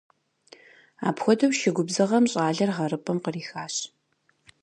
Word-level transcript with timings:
Апхуэдэу 1.07 1.51
шы 1.59 1.69
губзыгъэм 1.75 2.25
щӏалэр 2.31 2.69
гъэрыпӏэм 2.75 3.17
кърихащ. 3.23 3.75